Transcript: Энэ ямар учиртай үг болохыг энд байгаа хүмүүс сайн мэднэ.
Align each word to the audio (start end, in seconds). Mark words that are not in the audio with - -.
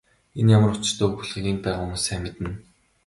Энэ 0.39 0.49
ямар 0.57 0.71
учиртай 0.75 1.05
үг 1.07 1.13
болохыг 1.19 1.45
энд 1.51 1.63
байгаа 1.65 1.81
хүмүүс 1.83 2.03
сайн 2.05 2.21
мэднэ. 2.23 2.49